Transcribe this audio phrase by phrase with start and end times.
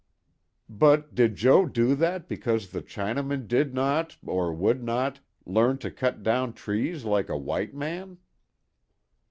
[0.67, 1.67] "But did Jo.
[1.67, 7.05] do that because the Chinaman did not, or would n'ot, learn to cut down trees
[7.05, 8.17] like a white man?"